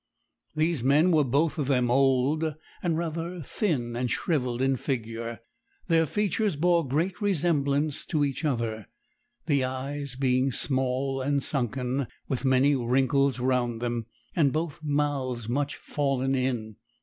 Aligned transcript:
These 0.55 0.83
men 0.83 1.11
were 1.11 1.23
both 1.23 1.59
of 1.59 1.67
them 1.67 1.91
old, 1.91 2.55
and 2.81 2.97
rather 2.97 3.39
thin 3.39 3.95
and 3.95 4.09
shrivelled 4.09 4.59
in 4.59 4.75
figure; 4.75 5.41
their 5.89 6.07
features 6.07 6.55
bore 6.55 6.87
great 6.87 7.21
resemblance 7.21 8.03
to 8.07 8.25
each 8.25 8.43
other, 8.43 8.87
the 9.45 9.63
eyes 9.63 10.15
being 10.15 10.51
small 10.51 11.21
and 11.21 11.43
sunken, 11.43 12.07
with 12.27 12.43
many 12.43 12.75
wrinkles 12.75 13.37
round 13.37 13.79
them, 13.79 14.07
and 14.35 14.51
both 14.51 14.79
mouths 14.81 15.47
much 15.47 15.75
fallen 15.75 16.33
in. 16.33 16.77